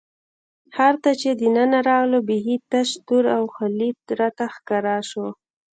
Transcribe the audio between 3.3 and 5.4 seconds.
او خالي راته ښکاره شو.